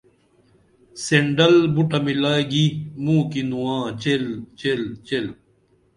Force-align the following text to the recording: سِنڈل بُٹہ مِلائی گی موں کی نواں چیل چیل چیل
سِنڈل 1.05 1.55
بُٹہ 1.73 1.99
مِلائی 2.05 2.43
گی 2.51 2.65
موں 3.03 3.23
کی 3.31 3.41
نواں 3.49 3.83
چیل 4.01 4.23
چیل 4.59 4.81
چیل 5.07 5.25